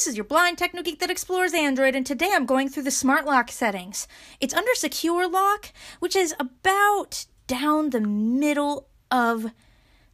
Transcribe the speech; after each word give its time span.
This 0.00 0.06
is 0.06 0.16
your 0.16 0.24
blind 0.24 0.56
techno 0.56 0.82
geek 0.82 0.98
that 1.00 1.10
explores 1.10 1.52
Android, 1.52 1.94
and 1.94 2.06
today 2.06 2.30
I'm 2.32 2.46
going 2.46 2.70
through 2.70 2.84
the 2.84 2.90
smart 2.90 3.26
lock 3.26 3.50
settings. 3.50 4.08
It's 4.40 4.54
under 4.54 4.74
secure 4.74 5.28
lock, 5.28 5.74
which 5.98 6.16
is 6.16 6.34
about 6.40 7.26
down 7.46 7.90
the 7.90 8.00
middle 8.00 8.88
of 9.10 9.52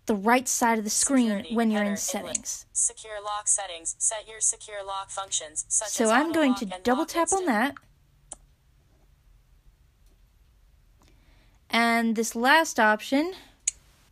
the 0.07 0.17
right 0.17 0.49
side 0.49 0.79
of 0.79 0.83
the 0.83 0.91
screen 0.91 1.29
Security, 1.29 1.54
when 1.54 1.71
you're 1.71 1.83
in 1.83 1.87
inlet. 1.87 2.01
settings. 2.01 2.67
Secure 2.72 3.22
lock 3.24 3.46
settings. 3.46 3.94
Set 3.96 4.26
your 4.26 4.40
secure 4.40 4.85
lock 4.85 5.10
functions 5.10 5.64
such 5.69 5.90
So 5.90 6.10
I'm 6.10 6.32
going 6.32 6.56
to 6.56 6.66
double 6.82 7.06
tap 7.06 7.32
on 7.32 7.46
that. 7.46 7.76
And 11.71 12.16
this 12.16 12.34
last 12.34 12.80
option, 12.80 13.34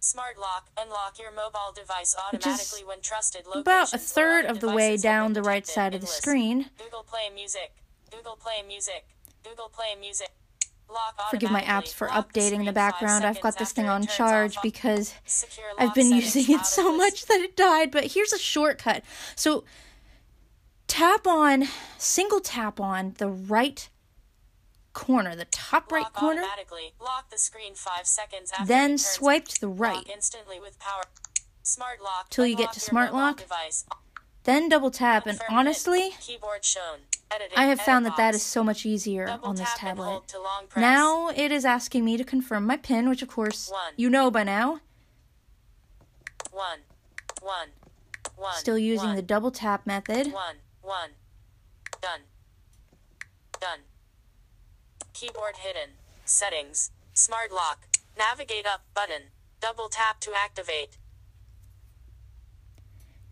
Smart 0.05 0.39
lock. 0.39 0.68
Unlock 0.77 1.18
your 1.18 1.32
mobile 1.32 1.73
device 1.75 2.14
automatically 2.14 2.84
when 2.84 3.00
trusted 3.00 3.46
locations 3.46 3.62
about 3.62 3.95
a 3.95 3.98
third 3.98 4.45
of 4.45 4.61
the 4.61 4.70
way 4.70 4.98
down 4.98 5.33
the 5.33 5.42
right 5.42 5.66
side 5.66 5.95
of 5.95 6.02
the 6.02 6.06
list. 6.06 6.19
screen. 6.19 6.66
Google 6.77 7.05
Play 7.05 7.30
Music. 7.34 7.73
Google 8.10 8.37
Play 8.37 8.62
Music. 8.69 9.06
Google 9.43 9.70
Play 9.70 9.95
Music. 9.98 10.29
Lock 10.91 11.30
Forgive 11.30 11.51
my 11.51 11.62
apps 11.62 11.95
for 11.95 12.09
Lock 12.09 12.29
updating 12.29 12.51
screen 12.56 12.66
the 12.66 12.73
background. 12.73 13.24
I've 13.24 13.41
got 13.41 13.56
this 13.56 13.73
thing 13.73 13.88
on 13.88 14.06
charge 14.06 14.59
off. 14.59 14.62
because 14.62 15.15
I've 15.79 15.95
been 15.95 16.12
using 16.12 16.55
it 16.55 16.66
so 16.66 16.95
much 16.95 17.24
that 17.24 17.41
it 17.41 17.57
died. 17.57 17.91
But 17.91 18.12
here's 18.12 18.34
a 18.34 18.38
shortcut. 18.38 19.05
So 19.34 19.65
tap 20.87 21.27
on, 21.27 21.65
single 21.96 22.41
tap 22.41 22.79
on 22.79 23.15
the 23.16 23.30
right 23.30 23.88
corner, 24.95 25.37
the 25.37 25.45
top 25.47 25.93
right 25.93 26.05
Lock 26.05 26.15
corner, 26.15 26.43
automatically. 26.43 26.95
Lock 27.01 27.29
the 27.30 27.39
screen 27.39 27.75
five 27.75 28.07
seconds 28.07 28.52
after 28.52 28.65
then 28.66 28.97
swipe 28.97 29.47
to 29.48 29.61
the 29.61 29.69
Lock 29.69 29.79
right, 29.80 30.11
instantly 30.12 30.59
with 30.59 30.79
power. 30.79 31.02
Smart 31.62 32.02
lock. 32.02 32.30
Till 32.30 32.47
you 32.47 32.57
get 32.57 32.73
to 32.75 32.80
smart 32.80 33.12
lock. 33.15 33.38
Device. 33.38 33.85
then 34.45 34.69
double 34.69 34.91
tap. 34.91 35.27
And 35.27 35.38
honestly, 35.51 36.11
keyboard 36.21 36.65
shown. 36.65 37.01
Editing. 37.30 37.57
I 37.57 37.65
have 37.65 37.80
found 37.80 38.05
that 38.05 38.16
that 38.18 38.35
is 38.35 38.43
so 38.43 38.63
much 38.63 38.85
easier 38.85 39.27
Double 39.27 39.49
on 39.49 39.57
this 39.57 39.73
tablet. 39.77 40.05
hold 40.05 40.29
to 40.29 40.38
long 40.38 40.66
press. 40.68 40.80
Now 40.80 41.30
it 41.30 41.51
is 41.51 41.65
asking 41.65 42.05
me 42.05 42.16
to 42.18 42.24
confirm 42.24 42.66
my 42.66 42.77
PIN, 42.77 43.09
which 43.09 43.23
of 43.23 43.29
course 43.29 43.71
One. 43.71 43.95
you 43.96 44.11
know 44.11 44.30
by 44.30 44.45
now. 44.45 44.80
one, 46.52 46.80
one, 47.40 47.68
one. 48.37 48.55
Still 48.57 48.79
using 48.79 49.09
one, 49.09 49.16
the 49.16 49.23
double 49.23 49.51
tap 49.51 49.87
method. 49.87 50.33
one, 50.33 50.57
one. 50.83 51.11
Done. 52.02 52.21
Done. 53.59 53.80
Keyboard 55.15 55.57
hidden. 55.59 55.90
Settings. 56.24 56.90
Smart 57.15 57.52
lock. 57.52 57.87
Navigate 58.18 58.66
up 58.66 58.82
button. 58.95 59.30
Double 59.60 59.88
tap 59.88 60.21
to 60.21 60.32
activate. 60.37 60.98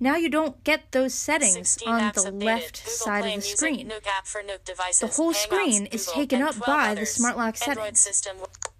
Now 0.00 0.16
you 0.16 0.28
don't 0.28 0.62
get 0.64 0.90
those 0.92 1.14
settings 1.14 1.78
on 1.86 1.98
the 1.98 2.20
updated. 2.20 2.42
left 2.44 2.84
Google 2.84 2.92
side 2.96 3.20
Play 3.22 3.34
of 3.34 3.42
the 3.42 3.46
Music, 3.46 3.56
screen. 3.56 3.88
Nook 3.88 4.06
app 4.06 4.26
for 4.26 4.42
Nook 4.42 4.64
devices. 4.64 5.00
The 5.00 5.06
whole 5.08 5.32
Hangouts, 5.32 5.36
screen 5.36 5.86
is 5.86 6.06
Google, 6.06 6.20
taken 6.20 6.42
up 6.42 6.54
12 6.56 6.66
by 6.66 6.84
the 6.86 6.90
others. 6.92 7.10
smart 7.10 7.36
lock 7.36 7.56
settings. 7.56 8.00
system. 8.00 8.36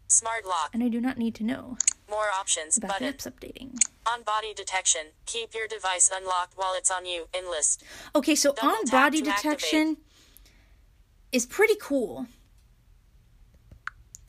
Smart 0.09 0.44
lock. 0.44 0.70
And 0.72 0.83
I 0.83 0.89
do 0.89 1.00
not 1.00 1.19
need 1.19 1.34
to 1.37 1.44
know 1.44 1.78
More 2.11 2.31
options 2.34 2.77
about 2.77 2.98
the 2.98 3.05
button. 3.12 3.14
apps 3.14 3.31
updating. 3.31 3.78
On 4.06 4.22
body 4.22 4.53
detection. 4.55 5.12
Keep 5.27 5.55
your 5.55 5.66
device 5.69 6.11
unlocked 6.12 6.55
while 6.56 6.75
it's 6.77 6.91
on 6.91 7.06
you. 7.06 7.28
In 7.37 7.48
list. 7.50 7.83
Okay, 8.16 8.34
so 8.34 8.53
Double 8.53 8.69
on 8.70 8.84
body 8.91 9.20
detection 9.22 9.98
is 11.31 11.47
pretty 11.47 11.77
cool. 11.81 12.27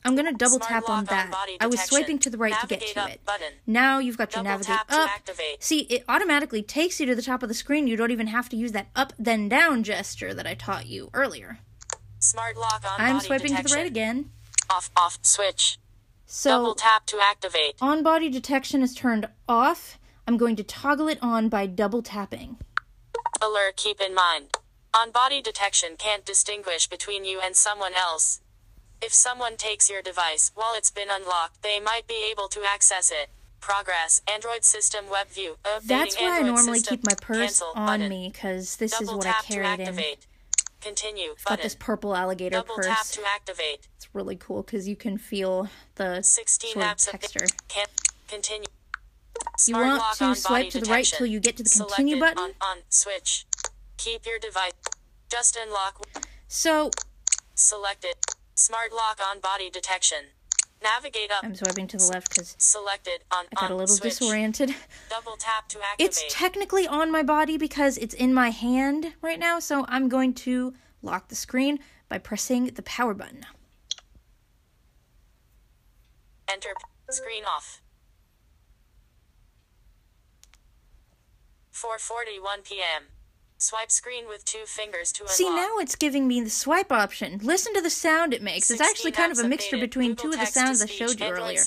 I'm 0.04 0.14
gonna 0.16 0.32
double 0.32 0.56
Smart 0.58 0.68
tap 0.84 0.88
on 0.88 1.04
that. 1.06 1.30
body 1.30 1.56
I 1.60 1.66
was 1.66 1.80
swiping 1.80 2.18
to 2.20 2.30
the 2.30 2.36
right 2.38 2.54
to 2.60 2.66
get 2.66 2.80
to 2.80 3.08
it. 3.08 3.24
button. 3.24 3.52
Now 3.66 3.98
you've 3.98 4.18
got 4.18 4.34
your 4.34 4.44
Double 4.44 4.58
navigate 4.58 4.76
tap 4.76 4.88
to 4.88 4.94
up. 4.96 5.10
activate. 5.10 5.62
See, 5.62 5.80
it 5.82 6.04
automatically 6.08 6.62
takes 6.62 7.00
you 7.00 7.06
to 7.06 7.14
the 7.14 7.22
top 7.22 7.42
of 7.42 7.48
the 7.48 7.54
screen. 7.54 7.86
You 7.86 7.96
don't 7.96 8.10
even 8.10 8.26
have 8.26 8.48
to 8.50 8.56
use 8.56 8.72
that 8.72 8.88
up 8.94 9.12
then 9.18 9.48
down 9.48 9.82
gesture 9.82 10.34
that 10.34 10.46
I 10.46 10.54
taught 10.54 10.86
you 10.86 11.10
earlier. 11.14 11.58
Smart 12.18 12.56
lock 12.56 12.82
on 12.84 13.00
I'm 13.00 13.20
swiping 13.20 13.48
detection. 13.48 13.64
to 13.66 13.72
the 13.74 13.76
right 13.80 13.86
again. 13.86 14.30
Off 14.70 14.90
off 14.96 15.18
switch. 15.22 15.78
So 16.26 16.50
Double 16.50 16.74
tap 16.74 17.06
to 17.06 17.18
activate. 17.22 17.74
on 17.80 18.02
body 18.02 18.28
detection 18.28 18.82
is 18.82 18.94
turned 18.94 19.28
off. 19.48 19.98
I'm 20.26 20.36
going 20.36 20.56
to 20.56 20.62
toggle 20.64 21.08
it 21.08 21.18
on 21.22 21.48
by 21.48 21.66
double 21.66 22.02
tapping. 22.02 22.56
Alert 23.42 23.76
keep 23.76 24.00
in 24.00 24.14
mind. 24.14 24.56
On 24.94 25.10
body 25.10 25.42
detection 25.42 25.96
can't 25.98 26.24
distinguish 26.24 26.88
between 26.88 27.24
you 27.24 27.40
and 27.44 27.54
someone 27.56 27.92
else. 27.94 28.40
If 29.04 29.12
someone 29.12 29.58
takes 29.58 29.90
your 29.90 30.00
device 30.00 30.50
while 30.54 30.72
it's 30.74 30.90
been 30.90 31.08
unlocked, 31.10 31.62
they 31.62 31.78
might 31.78 32.06
be 32.06 32.26
able 32.30 32.48
to 32.48 32.62
access 32.66 33.10
it. 33.10 33.28
Progress. 33.60 34.22
Android 34.26 34.64
system 34.64 35.10
web 35.10 35.28
view. 35.28 35.56
That's 35.84 36.18
why 36.18 36.38
I 36.38 36.42
normally 36.42 36.78
system. 36.78 36.96
keep 36.96 37.04
my 37.06 37.14
purse 37.20 37.36
Cancel 37.60 37.72
on 37.74 37.86
button. 37.86 38.08
me 38.08 38.30
because 38.32 38.76
this 38.76 38.94
is 38.98 39.00
Double 39.08 39.18
what 39.18 39.26
I 39.26 39.32
tap 39.32 39.44
carried 39.44 39.80
in. 39.80 40.00
Continue. 40.80 41.34
Got 41.44 41.60
this 41.60 41.74
purple 41.74 42.16
alligator 42.16 42.56
Double 42.56 42.76
tap 42.76 42.96
purse. 42.98 43.10
to 43.12 43.22
activate. 43.26 43.88
It's 43.96 44.08
really 44.14 44.36
cool 44.36 44.62
because 44.62 44.88
you 44.88 44.96
can 44.96 45.18
feel 45.18 45.68
the 45.96 46.22
16 46.22 46.72
sort 46.72 46.86
of 46.86 46.96
texture. 46.96 47.46
Can- 47.68 47.86
continue. 48.26 48.68
You 48.68 49.74
Smart 49.74 49.98
want 49.98 50.16
to 50.18 50.34
swipe 50.34 50.70
to 50.70 50.80
the 50.80 50.86
right 50.86 51.04
detection. 51.04 51.18
till 51.18 51.26
you 51.26 51.40
get 51.40 51.58
to 51.58 51.62
the 51.62 51.68
continue 51.70 52.18
button. 52.18 52.38
On, 52.38 52.50
on 52.62 52.76
switch. 52.88 53.44
Keep 53.98 54.24
your 54.24 54.38
device. 54.38 54.72
Just 55.30 55.58
unlock. 55.62 56.06
So 56.48 56.90
Selected. 57.54 58.14
Smart 58.54 58.92
lock 58.92 59.18
on 59.20 59.40
body 59.40 59.68
detection. 59.68 60.18
Navigate 60.82 61.30
up. 61.30 61.42
I'm 61.42 61.54
swiping 61.54 61.88
to 61.88 61.96
the 61.96 62.04
left 62.04 62.28
because 62.28 62.54
Selected 62.58 63.24
on 63.32 63.46
I 63.56 63.60
got 63.60 63.70
a 63.70 63.74
little 63.74 63.96
switch. 63.96 64.18
disoriented. 64.18 64.74
Double 65.10 65.36
tap 65.36 65.68
to 65.70 65.78
activate. 65.78 66.06
It's 66.06 66.24
technically 66.28 66.86
on 66.86 67.10
my 67.10 67.22
body 67.22 67.56
because 67.56 67.96
it's 67.98 68.14
in 68.14 68.34
my 68.34 68.50
hand 68.50 69.14
right 69.22 69.38
now, 69.38 69.58
so 69.58 69.86
I'm 69.88 70.08
going 70.08 70.34
to 70.34 70.74
lock 71.02 71.28
the 71.28 71.34
screen 71.34 71.80
by 72.08 72.18
pressing 72.18 72.66
the 72.66 72.82
power 72.82 73.14
button. 73.14 73.46
Enter 76.48 76.74
screen 77.10 77.44
off. 77.44 77.80
4:41 81.72 82.62
p.m. 82.64 83.04
Swipe 83.64 83.90
screen 83.90 84.28
with 84.28 84.44
two 84.44 84.64
fingers 84.66 85.10
to 85.12 85.22
unlock. 85.22 85.34
See, 85.34 85.48
now 85.48 85.78
it's 85.78 85.96
giving 85.96 86.28
me 86.28 86.42
the 86.42 86.50
swipe 86.50 86.92
option. 86.92 87.40
Listen 87.42 87.72
to 87.72 87.80
the 87.80 87.88
sound 87.88 88.34
it 88.34 88.42
makes. 88.42 88.70
It's 88.70 88.78
actually 88.80 89.12
kind 89.12 89.32
of 89.32 89.38
a 89.38 89.48
mixture 89.48 89.76
updated. 89.76 89.80
between 89.80 90.10
Google 90.10 90.22
two 90.24 90.30
of 90.34 90.40
the 90.40 90.46
sounds 90.46 90.82
I 90.82 90.86
showed 90.86 91.18
you 91.18 91.26
earlier. 91.26 91.62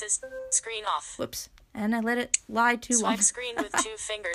Screen 0.50 0.84
off. 0.84 1.14
Whoops. 1.18 1.48
And 1.74 1.96
I 1.96 2.00
let 2.00 2.16
it 2.18 2.38
lie 2.48 2.76
too 2.76 2.94
long. 2.94 3.16
Swipe 3.16 3.22
screen 3.22 3.54
with 3.56 3.72
two 3.82 3.94
fingers. 3.96 4.34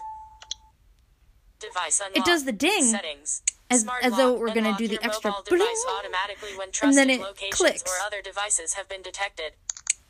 Device 1.59 2.01
unlocked. 2.01 2.17
It 2.17 2.25
does 2.25 2.43
the 2.43 2.51
ding 2.51 2.83
Settings. 2.83 3.41
as- 3.71 3.81
Smart 3.81 4.03
as 4.03 4.17
though 4.17 4.33
it 4.35 4.39
were 4.39 4.49
gonna 4.53 4.75
do 4.77 4.87
the 4.89 4.99
extra 5.01 5.33
bling. 5.47 5.61
automatically 5.97 6.57
when 6.57 6.69
And 6.81 6.97
then 6.97 7.09
it 7.09 7.21
locations 7.21 7.55
clicks. 7.55 7.83
or 7.83 8.05
other 8.05 8.21
devices 8.21 8.73
have 8.73 8.89
been 8.89 9.01
detected. 9.01 9.53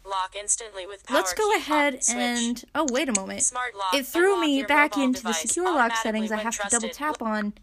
Lock 0.06 0.36
instantly 0.36 0.86
with 0.86 1.06
power 1.06 1.18
Let's 1.18 1.34
go 1.34 1.56
ahead 1.56 1.96
on 1.96 2.02
switch. 2.02 2.18
and 2.18 2.66
oh 2.76 2.88
wait 2.92 3.08
a 3.10 3.14
moment. 3.20 3.42
Smart 3.42 3.74
lock. 3.76 3.94
It 3.94 4.06
threw 4.06 4.40
me 4.40 4.64
back 4.64 4.98
into 4.98 5.24
the 5.24 5.34
secure 5.34 5.66
lock 5.74 5.96
settings. 5.96 6.32
I 6.32 6.38
have 6.38 6.58
to 6.60 6.68
double 6.70 6.90
tap 6.90 7.22
on 7.22 7.54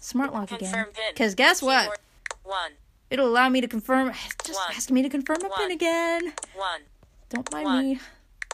smart 0.00 0.32
lock 0.32 0.52
again. 0.52 0.72
Confirm 0.72 0.92
pin. 0.92 1.04
Because 1.14 1.34
guess 1.34 1.62
what? 1.62 1.98
One. 2.44 2.72
It'll 3.10 3.28
allow 3.28 3.48
me 3.48 3.60
to 3.60 3.68
confirm. 3.68 4.08
It's 4.08 4.34
just 4.44 4.58
One. 4.58 4.74
asking 4.76 4.94
me 4.94 5.02
to 5.02 5.08
confirm 5.08 5.38
my 5.40 5.48
pin 5.56 5.70
again. 5.70 6.32
One. 6.54 6.82
Don't 7.30 7.50
mind 7.52 7.64
One. 7.64 7.84
me. 7.90 8.00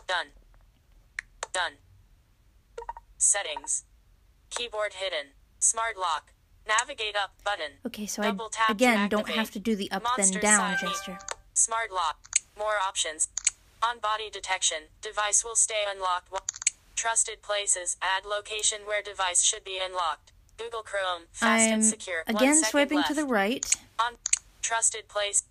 Done. 0.07 0.27
Done. 1.53 1.73
Settings. 3.19 3.85
Keyboard 4.51 4.95
hidden. 4.95 5.33
Smart 5.59 5.97
lock. 5.97 6.33
Navigate 6.69 7.17
up 7.17 7.33
button. 7.45 7.73
Okay, 7.87 8.07
so 8.07 8.23
Double 8.23 8.47
I 8.47 8.49
tap 8.53 8.71
again 8.71 9.09
don't 9.09 9.29
have 9.31 9.51
to 9.51 9.59
do 9.59 9.75
the 9.75 9.91
up 9.91 10.05
Monster 10.05 10.39
then 10.39 10.43
down 10.43 10.77
gesture. 10.81 11.19
Smart 11.55 11.91
lock. 11.91 12.19
More 12.59 12.79
options. 12.83 13.29
On 13.83 13.99
body 13.99 14.31
detection. 14.31 14.85
Device 15.01 15.45
will 15.45 15.57
stay 15.57 15.85
unlocked. 15.89 16.29
Trusted 16.95 17.43
places. 17.43 17.97
Add 18.01 18.25
location 18.25 18.81
where 18.87 19.03
device 19.03 19.43
should 19.43 19.65
be 19.65 19.79
unlocked. 19.85 20.33
Google 20.59 20.83
Chrome. 20.83 21.23
Fast 21.33 21.67
I'm 21.67 21.73
and 21.75 21.85
secure. 21.85 22.23
Again 22.27 22.63
swiping 22.63 22.99
left. 22.99 23.09
to 23.09 23.15
the 23.15 23.25
right. 23.25 23.65
On 23.99 24.15
trusted 24.61 25.09
place. 25.09 25.43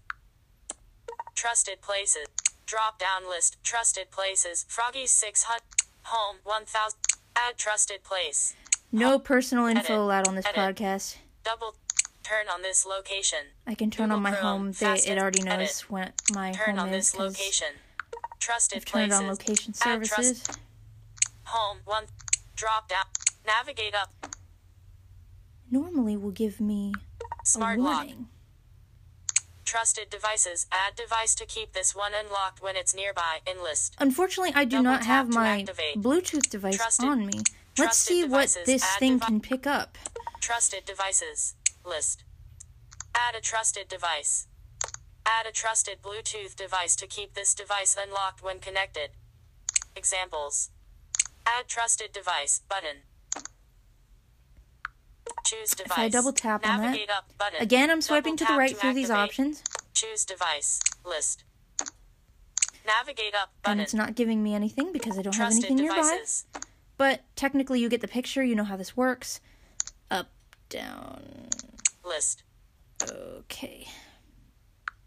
Trusted 1.36 1.82
places. 1.82 2.28
Drop 2.66 3.00
down 3.00 3.28
list. 3.28 3.58
Trusted 3.64 4.12
places. 4.12 4.66
Froggy 4.70 5.08
600. 5.08 5.62
Home 6.04 6.38
1000. 6.44 6.98
Add 7.36 7.58
trusted 7.58 8.04
place. 8.04 8.56
No 8.92 9.20
personal 9.20 9.66
info 9.68 9.80
Edit. 9.94 9.98
allowed 9.98 10.28
on 10.28 10.36
this 10.36 10.46
Edit. 10.46 10.78
podcast. 10.78 11.18
Double. 11.44 11.76
Turn 12.24 12.48
on 12.54 12.62
this 12.62 12.86
location. 12.86 13.40
I 13.68 13.76
can 13.76 13.90
turn 13.92 14.06
Google 14.08 14.18
on 14.18 14.24
my 14.24 14.32
Chrome, 14.32 14.44
home. 14.44 14.72
They, 14.74 14.94
it 15.12 15.18
already 15.18 15.42
knows 15.44 15.54
edit. 15.54 15.86
when 15.90 16.14
my 16.34 16.52
Turn 16.52 16.78
home 16.78 16.88
on 16.90 16.94
is 16.94 17.12
this 17.12 17.20
location. 17.20 17.68
Trusted 18.40 18.78
I've 18.78 18.86
turned 18.86 19.10
places. 19.12 19.20
on 19.22 19.28
location 19.30 19.74
Add 19.82 20.04
trust- 20.06 20.16
services. 20.16 20.58
Home 21.46 21.80
one. 21.86 22.06
Drop 22.56 22.88
down. 22.88 23.06
Navigate 23.46 23.96
up. 23.96 24.14
Normally 25.70 26.16
will 26.18 26.32
give 26.32 26.60
me 26.62 26.94
a 27.22 27.46
Smart 27.46 27.80
lock. 27.80 27.98
warning. 28.06 28.28
Trusted 29.66 30.10
devices. 30.10 30.68
Add 30.72 30.96
device 30.96 31.34
to 31.36 31.46
keep 31.46 31.74
this 31.74 31.96
one 31.96 32.12
unlocked 32.14 32.62
when 32.62 32.76
it's 32.76 32.94
nearby. 32.94 33.40
In 33.48 33.64
list. 33.64 33.96
Unfortunately, 34.00 34.52
I 34.54 34.66
do 34.66 34.78
Double 34.78 34.84
not 34.84 35.06
have 35.06 35.30
my. 35.34 35.66
Bluetooth 35.96 36.50
device 36.50 36.78
Trusted- 36.78 37.08
on 37.08 37.26
me. 37.26 37.34
Let's 37.78 38.04
trusted 38.06 38.08
see 38.16 38.24
what 38.26 38.58
this 38.66 38.84
Add 38.84 39.00
thing 39.00 39.20
can 39.20 39.40
pick 39.40 39.66
up. 39.66 39.98
Trusted 40.42 40.84
devices. 40.86 41.56
List. 41.86 42.24
Add 43.16 43.36
a 43.36 43.42
trusted 43.42 43.88
device. 43.88 44.48
Add 45.26 45.46
a 45.46 45.52
trusted 45.52 46.02
Bluetooth 46.02 46.56
device 46.56 46.96
to 46.98 47.08
keep 47.08 47.34
this 47.34 47.54
device 47.54 47.96
unlocked 48.02 48.44
when 48.44 48.60
connected. 48.60 49.10
Examples. 49.96 50.70
Add 51.46 51.68
trusted 51.68 52.12
device 52.12 52.62
button. 52.70 52.98
Choose 55.46 55.72
device. 55.72 55.92
If 55.92 56.00
I 56.00 56.10
double 56.10 56.34
tap 56.34 56.68
on 56.68 56.82
that, 56.82 56.98
up 57.10 57.26
button. 57.38 57.62
again, 57.62 57.90
I'm 57.90 58.02
swiping 58.02 58.38
to 58.38 58.46
the 58.46 58.54
right 58.54 58.78
through 58.78 58.94
these 58.94 59.10
options, 59.12 59.64
Choose 59.94 60.26
device. 60.26 60.80
List. 61.06 61.44
Navigate 62.86 63.36
up 63.36 63.52
button. 63.62 63.74
and 63.74 63.82
it's 63.82 63.94
not 63.94 64.16
giving 64.16 64.42
me 64.42 64.54
anything 64.56 64.92
because 64.92 65.18
I 65.18 65.22
don't 65.22 65.36
have 65.36 65.48
Trusted 65.52 65.66
anything 65.66 65.86
nearby. 65.86 65.96
devices. 65.98 66.46
But 66.98 67.22
technically, 67.36 67.80
you 67.80 67.90
get 67.90 68.02
the 68.02 68.08
picture. 68.08 68.44
You 68.44 68.56
know 68.56 68.64
how 68.64 68.76
this 68.78 68.96
works. 68.98 69.40
Up, 70.10 70.30
down. 70.72 71.50
List. 72.04 72.44
Okay. 73.08 73.88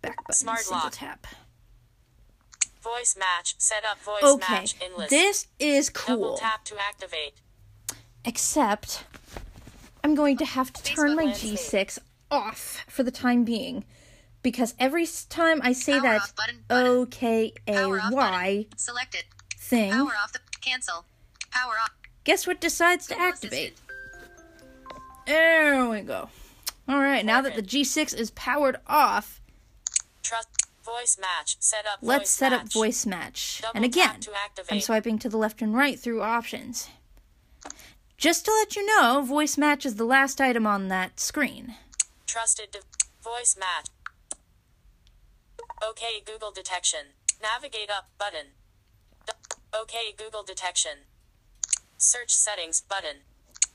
Back 0.01 0.17
button. 0.19 0.33
Smart 0.35 0.61
single 0.61 0.85
lock. 0.85 0.93
tap. 0.93 1.27
Voice 2.83 3.17
match. 3.19 3.55
Set 3.59 3.83
up 3.85 3.99
voice 4.01 4.23
Okay. 4.23 4.53
match 4.53 4.77
in 4.81 4.97
list. 4.97 5.11
This 5.11 5.47
is 5.59 5.89
Double 5.89 6.29
cool. 6.29 6.37
tap 6.37 6.65
to 6.67 6.77
activate. 6.81 7.35
Except, 8.25 9.05
I'm 10.03 10.15
going 10.15 10.37
to 10.39 10.45
have 10.45 10.73
to 10.73 10.83
turn 10.83 11.17
my 11.17 11.25
landscape. 11.25 11.59
G6 11.59 11.99
off 12.31 12.85
for 12.89 13.03
the 13.03 13.11
time 13.11 13.45
being. 13.45 13.85
Because 14.43 14.75
every 14.79 15.07
time 15.31 15.61
I 15.63 15.73
say 15.73 15.93
Power 15.99 16.03
that 16.03 16.33
button. 16.37 16.65
OK 16.71 17.53
A 17.67 17.87
Y. 17.89 18.67
Selected. 18.77 19.25
thing, 19.59 19.91
Power 19.93 20.13
off 20.23 20.33
the 20.35 20.41
cancel. 20.61 21.07
Power 21.51 21.73
off. 21.83 21.91
guess 22.25 22.47
what 22.47 22.61
decides 22.61 23.07
to 23.07 23.19
activate? 23.19 23.79
There 25.27 25.89
we 25.89 26.01
go. 26.01 26.29
All 26.89 26.99
right, 26.99 27.25
now 27.25 27.41
that 27.41 27.55
the 27.55 27.63
G6 27.63 28.15
is 28.15 28.31
powered 28.33 28.77
off, 28.87 29.41
Trust 30.23 30.49
voice 30.85 31.19
match. 31.21 31.57
Set 31.61 31.87
up. 31.87 31.99
let's 32.03 32.31
set 32.31 32.53
up 32.53 32.71
voice 32.71 33.07
match. 33.07 33.61
Double 33.63 33.73
and 33.77 33.85
again, 33.85 34.21
I'm 34.71 34.81
swiping 34.81 35.19
to 35.21 35.29
the 35.29 35.37
left 35.39 35.63
and 35.63 35.75
right 35.75 35.99
through 35.99 36.23
options. 36.23 36.89
Just 38.17 38.45
to 38.45 38.53
let 38.53 38.77
you 38.77 38.87
know, 38.87 39.23
voice 39.23 39.59
match 39.59 39.85
is 39.85 39.97
the 39.97 40.05
last 40.05 40.41
item 40.41 40.67
on 40.67 40.89
that 40.89 41.21
screen. 41.21 41.75
Trusted 42.27 42.71
de- 42.71 42.81
voice 43.23 43.57
match. 43.59 43.87
OK 45.83 46.23
Google 46.25 46.51
detection. 46.51 47.01
Navigate 47.43 47.91
up 47.91 48.11
button. 48.19 48.53
OK 49.73 50.15
Google 50.17 50.43
detection. 50.43 50.99
Search 51.99 52.31
settings 52.31 52.81
button. 52.81 53.23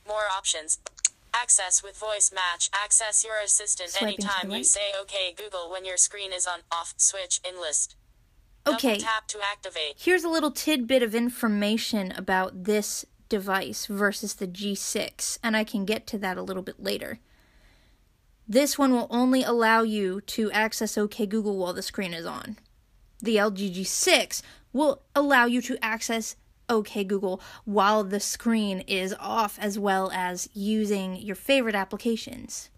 More 0.07 0.27
options. 0.31 0.79
Access 1.33 1.83
with 1.83 1.97
voice 1.97 2.31
match. 2.33 2.69
Access 2.73 3.23
your 3.23 3.39
assistant 3.43 3.91
Swiping 3.91 4.15
anytime 4.19 4.51
you 4.51 4.63
say 4.63 4.91
OK 4.99 5.33
Google 5.35 5.69
when 5.69 5.85
your 5.85 5.97
screen 5.97 6.33
is 6.33 6.47
on 6.47 6.59
off 6.71 6.93
switch 6.97 7.39
in 7.47 7.59
list. 7.59 7.95
Double 8.65 8.75
Okay, 8.75 8.97
tap 8.99 9.27
to 9.27 9.39
activate. 9.41 9.93
here's 9.97 10.23
a 10.23 10.29
little 10.29 10.51
tidbit 10.51 11.01
of 11.01 11.15
information 11.15 12.11
about 12.11 12.65
this 12.65 13.05
device 13.29 13.85
versus 13.85 14.33
the 14.33 14.47
G6, 14.47 15.37
and 15.41 15.55
I 15.55 15.63
can 15.63 15.85
get 15.85 16.05
to 16.07 16.17
that 16.17 16.37
a 16.37 16.41
little 16.41 16.63
bit 16.63 16.81
later. 16.81 17.19
This 18.47 18.77
one 18.77 18.91
will 18.91 19.07
only 19.11 19.43
allow 19.43 19.83
you 19.83 20.21
to 20.21 20.51
access 20.51 20.97
OK 20.97 21.25
Google 21.27 21.57
while 21.57 21.73
the 21.73 21.83
screen 21.83 22.13
is 22.13 22.25
on. 22.25 22.57
The 23.21 23.35
LG 23.35 23.75
G6 23.75 24.41
will 24.73 25.03
allow 25.15 25.45
you 25.45 25.61
to 25.61 25.77
access 25.83 26.35
OK 26.69 27.03
Google 27.03 27.41
while 27.65 28.03
the 28.03 28.19
screen 28.19 28.81
is 28.81 29.15
off, 29.19 29.57
as 29.59 29.77
well 29.79 30.11
as 30.13 30.49
using 30.53 31.15
your 31.15 31.35
favorite 31.35 31.75
applications. 31.75 32.69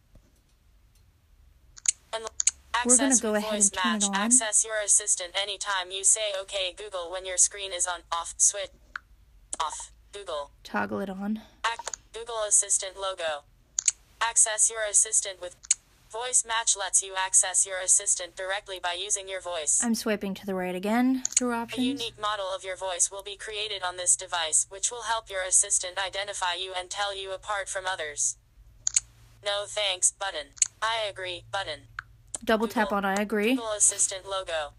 And 2.14 2.24
We're 2.86 2.98
gonna 2.98 3.08
access 3.10 3.22
go 3.22 3.36
ahead 3.36 3.54
and 3.54 3.74
turn 3.74 3.96
it 3.98 4.04
on. 4.06 4.16
Access 4.16 4.66
your 4.66 4.82
assistant 4.84 5.32
anytime 5.40 5.92
you 5.92 6.04
say 6.04 6.32
OK 6.40 6.74
Google 6.78 7.12
when 7.12 7.26
your 7.26 7.38
screen 7.38 7.72
is 7.74 7.86
on 7.88 8.02
off 8.12 8.34
switch. 8.38 8.72
Off. 9.60 9.92
Google. 10.14 10.52
Toggle 10.64 11.00
it 11.00 11.10
on. 11.10 11.42
Ac- 11.66 11.88
Google 12.14 12.44
Assistant 12.48 12.98
logo. 13.00 13.44
Access 14.22 14.70
your 14.70 14.82
assistant 14.90 15.40
with 15.42 15.56
voice 16.12 16.44
match 16.46 16.76
lets 16.78 17.02
you 17.02 17.14
access 17.18 17.66
your 17.66 17.80
assistant 17.80 18.36
directly 18.36 18.80
by 18.82 18.94
using 18.94 19.30
your 19.30 19.42
voice. 19.42 19.82
I'm 19.84 19.96
swiping 19.96 20.34
to 20.36 20.46
the 20.46 20.54
right 20.56 20.76
again 20.76 21.24
through 21.38 21.54
options. 21.54 21.82
A 21.82 21.86
unique 21.86 22.20
model 22.20 22.48
of 22.54 22.64
your 22.64 22.76
voice 22.76 23.10
will 23.10 23.24
be 23.24 23.38
created 23.38 23.82
on 23.82 23.96
this 23.98 24.16
device, 24.16 24.68
which 24.70 24.92
will 24.92 25.04
help 25.04 25.30
your 25.30 25.42
assistant 25.44 25.98
identify 25.98 26.56
you 26.60 26.74
and 26.78 26.90
tell 26.90 27.16
you 27.18 27.32
apart 27.34 27.70
from 27.70 27.86
others. 27.86 28.36
No 29.44 29.64
thanks 29.66 30.12
button. 30.12 30.48
I 30.82 30.98
agree 31.10 31.44
button. 31.52 31.82
Double 32.44 32.68
tap 32.68 32.90
Google- 32.90 32.98
on 32.98 33.06
I 33.06 33.14
agree. 33.16 33.56
Google 33.56 33.72
Assistant 33.72 34.28
logo. 34.28 34.74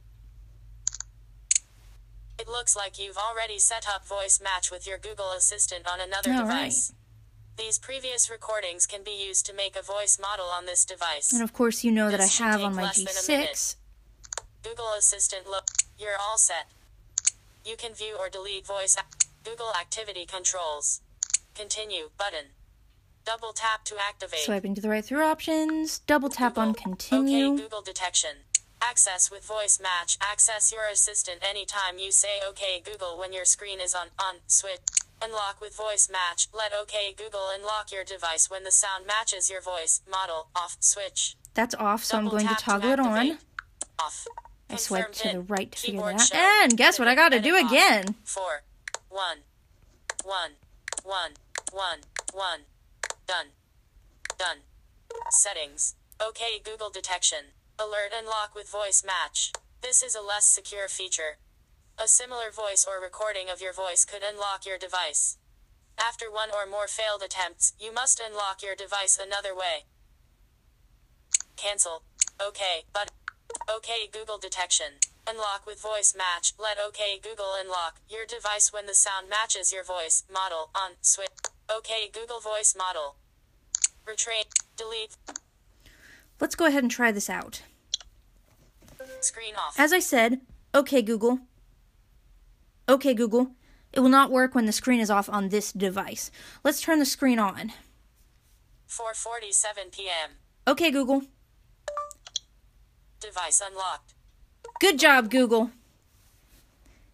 It 2.38 2.48
looks 2.48 2.74
like 2.76 2.98
you've 2.98 3.16
already 3.18 3.58
set 3.58 3.86
up 3.88 4.06
voice 4.06 4.40
match 4.42 4.70
with 4.70 4.86
your 4.86 4.98
Google 4.98 5.30
Assistant 5.32 5.86
on 5.86 6.00
another 6.00 6.32
All 6.32 6.40
device. 6.40 6.92
These 7.58 7.78
previous 7.78 8.30
recordings 8.30 8.86
can 8.86 9.02
be 9.04 9.10
used 9.10 9.46
to 9.46 9.54
make 9.54 9.76
a 9.76 9.82
voice 9.82 10.18
model 10.20 10.46
on 10.46 10.66
this 10.66 10.84
device. 10.84 11.32
And 11.32 11.42
of 11.42 11.52
course, 11.52 11.84
you 11.84 11.90
know 11.92 12.10
that 12.10 12.20
I 12.20 12.24
This 12.24 12.38
have 12.38 12.62
on 12.62 12.74
my 12.74 12.82
less 12.84 12.96
than 12.96 13.38
a 13.38 13.44
G6. 13.44 13.76
Google 14.62 14.92
Assistant 14.96 15.46
look. 15.48 15.64
You're 15.98 16.16
all 16.20 16.38
set. 16.38 16.66
You 17.64 17.76
can 17.76 17.94
view 17.94 18.16
or 18.18 18.28
delete 18.28 18.66
voice. 18.66 18.96
Google 19.44 19.72
Activity 19.78 20.24
Controls. 20.24 21.00
Continue 21.54 22.10
button. 22.16 22.52
Double 23.24 23.52
tap 23.52 23.84
to 23.84 23.96
activate. 24.00 24.40
Swiping 24.40 24.74
to 24.74 24.80
the 24.80 24.88
right 24.88 25.04
through 25.04 25.22
options. 25.22 26.00
Double 26.00 26.28
tap 26.28 26.58
on 26.58 26.74
continue. 26.74 27.52
OK 27.52 27.62
Google 27.62 27.82
detection. 27.82 28.30
Access 28.80 29.30
with 29.30 29.44
voice 29.44 29.78
match. 29.80 30.18
Access 30.20 30.72
your 30.72 30.88
assistant 30.90 31.38
anytime 31.48 31.98
you 31.98 32.10
say 32.10 32.40
OK 32.46 32.82
Google 32.84 33.18
when 33.18 33.32
your 33.32 33.44
screen 33.44 33.80
is 33.80 33.94
on 33.94 34.08
on 34.18 34.36
switch. 34.46 34.80
Unlock 35.22 35.60
with 35.60 35.76
voice 35.76 36.08
match. 36.10 36.48
Let 36.52 36.72
OK 36.72 37.14
Google 37.16 37.48
unlock 37.54 37.92
your 37.92 38.04
device 38.04 38.50
when 38.50 38.64
the 38.64 38.70
sound 38.70 39.06
matches 39.06 39.50
your 39.50 39.60
voice. 39.60 40.00
Model 40.10 40.48
off 40.56 40.76
switch. 40.80 41.36
That's 41.54 41.74
off, 41.74 42.02
so 42.04 42.18
I'm 42.18 42.28
going 42.28 42.48
to 42.48 42.54
toggle 42.54 42.90
it 42.90 43.00
on. 43.00 43.38
Off. 43.98 44.26
I 44.70 44.76
swipe 44.76 45.12
to 45.12 45.28
the 45.28 45.40
right 45.40 45.70
to 45.70 45.78
figure 45.78 46.00
that 46.00 46.20
show. 46.20 46.36
And 46.36 46.76
guess 46.76 46.98
what 46.98 47.06
I 47.06 47.14
gotta 47.14 47.40
do 47.40 47.54
off. 47.54 47.70
again? 47.70 48.14
Four. 48.24 48.62
One. 49.10 49.38
One. 50.24 50.52
One. 51.04 51.32
One. 51.72 51.98
One. 52.32 52.60
Done. 53.26 53.48
Done. 54.38 54.58
Settings. 55.30 55.94
OK 56.18 56.60
Google 56.64 56.88
detection. 56.90 57.52
Alert 57.78 58.12
and 58.16 58.26
lock 58.26 58.54
with 58.54 58.70
voice 58.70 59.04
match. 59.06 59.52
This 59.82 60.02
is 60.02 60.14
a 60.14 60.22
less 60.22 60.46
secure 60.46 60.88
feature. 60.88 61.36
A 61.98 62.08
similar 62.08 62.50
voice 62.50 62.86
or 62.88 63.02
recording 63.02 63.48
of 63.48 63.60
your 63.60 63.72
voice 63.72 64.04
could 64.04 64.22
unlock 64.22 64.66
your 64.66 64.78
device. 64.78 65.38
After 65.98 66.30
one 66.30 66.48
or 66.50 66.68
more 66.68 66.88
failed 66.88 67.22
attempts, 67.22 67.74
you 67.78 67.92
must 67.92 68.20
unlock 68.20 68.62
your 68.62 68.74
device 68.74 69.18
another 69.22 69.54
way. 69.54 69.84
Cancel. 71.56 72.02
OK, 72.40 72.84
but 72.92 73.10
OK 73.68 74.08
Google 74.10 74.38
detection. 74.38 74.98
Unlock 75.28 75.66
with 75.66 75.80
voice 75.80 76.14
match. 76.16 76.54
Let 76.58 76.78
OK 76.78 77.20
Google 77.22 77.54
unlock 77.56 78.00
your 78.08 78.26
device 78.26 78.72
when 78.72 78.86
the 78.86 78.94
sound 78.94 79.28
matches 79.28 79.72
your 79.72 79.84
voice. 79.84 80.24
Model 80.32 80.70
on 80.74 80.92
switch. 81.02 81.28
OK 81.68 82.10
Google 82.12 82.40
voice 82.40 82.74
model. 82.76 83.16
Retrain. 84.06 84.44
Delete. 84.76 85.16
Let's 86.40 86.56
go 86.56 86.66
ahead 86.66 86.82
and 86.82 86.90
try 86.90 87.12
this 87.12 87.30
out. 87.30 87.62
Screen 89.20 89.54
off. 89.54 89.78
As 89.78 89.92
I 89.92 90.00
said, 90.00 90.40
okay, 90.74 91.02
Google. 91.02 91.40
Okay, 92.88 93.14
Google. 93.14 93.52
It 93.92 94.00
will 94.00 94.08
not 94.08 94.30
work 94.30 94.54
when 94.54 94.66
the 94.66 94.72
screen 94.72 95.00
is 95.00 95.10
off 95.10 95.28
on 95.28 95.48
this 95.48 95.72
device. 95.72 96.30
Let's 96.64 96.80
turn 96.80 96.98
the 96.98 97.04
screen 97.04 97.38
on. 97.38 97.72
4:47 98.88 99.92
p.m. 99.92 100.30
Okay, 100.66 100.90
Google. 100.90 101.22
Device 103.20 103.62
unlocked. 103.66 104.14
Good 104.80 104.98
job, 104.98 105.30
Google. 105.30 105.70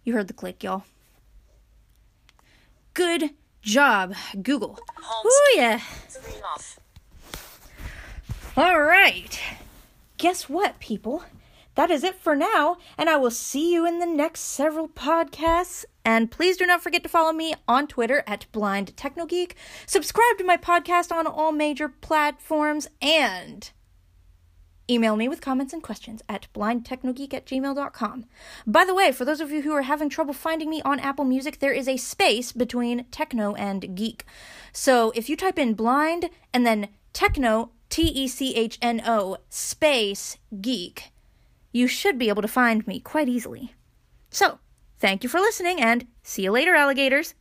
You 0.04 0.14
heard 0.14 0.28
the 0.28 0.32
click, 0.32 0.62
y'all. 0.62 0.84
Good 2.94 3.30
job, 3.62 4.14
Google. 4.42 4.78
Ooh, 5.26 5.52
yeah. 5.54 5.80
screen 6.08 6.42
off. 6.42 6.78
All 8.56 8.80
right. 8.80 9.38
Guess 10.16 10.48
what, 10.48 10.80
people? 10.80 11.22
That 11.78 11.92
is 11.92 12.02
it 12.02 12.16
for 12.16 12.34
now, 12.34 12.78
and 12.98 13.08
I 13.08 13.18
will 13.18 13.30
see 13.30 13.72
you 13.72 13.86
in 13.86 14.00
the 14.00 14.04
next 14.04 14.40
several 14.40 14.88
podcasts. 14.88 15.84
And 16.04 16.28
please 16.28 16.56
do 16.56 16.66
not 16.66 16.82
forget 16.82 17.04
to 17.04 17.08
follow 17.08 17.32
me 17.32 17.54
on 17.68 17.86
Twitter 17.86 18.24
at 18.26 18.46
Blind 18.50 18.96
Technogeek. 18.96 19.52
Subscribe 19.86 20.38
to 20.38 20.44
my 20.44 20.56
podcast 20.56 21.12
on 21.12 21.28
all 21.28 21.52
major 21.52 21.88
platforms, 21.88 22.88
and 23.00 23.70
Email 24.90 25.14
me 25.14 25.28
with 25.28 25.40
comments 25.40 25.72
and 25.72 25.80
questions 25.80 26.20
at 26.28 26.48
blindtechnogeek 26.52 27.32
at 27.32 27.46
gmail.com. 27.46 28.24
By 28.66 28.84
the 28.84 28.94
way, 28.94 29.12
for 29.12 29.24
those 29.24 29.40
of 29.40 29.52
you 29.52 29.62
who 29.62 29.72
are 29.72 29.82
having 29.82 30.08
trouble 30.08 30.34
finding 30.34 30.68
me 30.68 30.82
on 30.82 30.98
Apple 30.98 31.26
Music, 31.26 31.60
there 31.60 31.72
is 31.72 31.86
a 31.86 31.96
space 31.96 32.50
between 32.50 33.04
techno 33.12 33.54
and 33.54 33.94
geek. 33.94 34.24
So 34.72 35.12
if 35.14 35.28
you 35.28 35.36
type 35.36 35.60
in 35.60 35.74
blind 35.74 36.30
and 36.52 36.66
then 36.66 36.88
techno, 37.12 37.70
T 37.88 38.02
E 38.02 38.26
C 38.26 38.56
H 38.56 38.78
N 38.82 39.00
O, 39.06 39.36
space 39.48 40.38
geek, 40.60 41.12
you 41.72 41.86
should 41.86 42.18
be 42.18 42.28
able 42.28 42.42
to 42.42 42.48
find 42.48 42.86
me 42.86 43.00
quite 43.00 43.28
easily. 43.28 43.74
So, 44.30 44.58
thank 44.98 45.22
you 45.22 45.28
for 45.28 45.40
listening 45.40 45.80
and 45.80 46.06
see 46.22 46.42
you 46.42 46.50
later, 46.50 46.74
alligators! 46.74 47.34